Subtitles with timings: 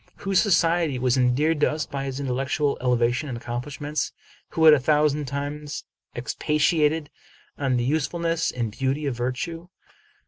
[0.15, 4.11] whose society was endeared to us by his intellectual elevation and accomplishments?
[4.49, 5.83] who had a thou sand times
[6.15, 7.11] expatiated
[7.55, 9.69] on the usefulness and beauty of vir tue?